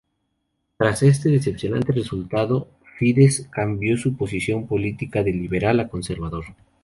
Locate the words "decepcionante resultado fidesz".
1.29-3.47